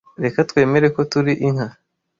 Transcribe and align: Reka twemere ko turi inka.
Reka 0.23 0.39
twemere 0.49 0.87
ko 0.95 1.01
turi 1.11 1.33
inka. 1.47 1.67